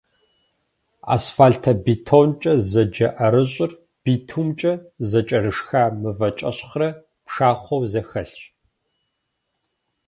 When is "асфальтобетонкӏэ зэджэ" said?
1.13-3.07